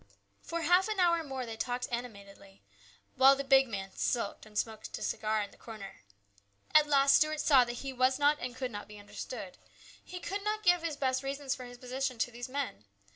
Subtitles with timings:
[0.41, 2.63] For half an hour more they talked animatedly,
[3.17, 4.19] while the big 108 HIS BROTHER'S KEEPER.
[4.19, 6.01] man sulked and smoked a cigar in the corner.
[6.73, 9.59] At last Stuart saw that he was not and could not be understood.
[10.03, 12.85] He could not give his best reasons for his position to these men.